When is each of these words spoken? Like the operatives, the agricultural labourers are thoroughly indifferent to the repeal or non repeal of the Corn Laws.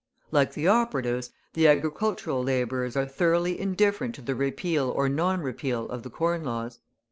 Like 0.31 0.53
the 0.55 0.67
operatives, 0.67 1.29
the 1.53 1.67
agricultural 1.67 2.41
labourers 2.41 2.97
are 2.97 3.05
thoroughly 3.05 3.59
indifferent 3.59 4.15
to 4.15 4.23
the 4.23 4.33
repeal 4.33 4.89
or 4.89 5.07
non 5.07 5.41
repeal 5.41 5.87
of 5.89 6.01
the 6.01 6.09
Corn 6.09 6.43
Laws. 6.43 6.79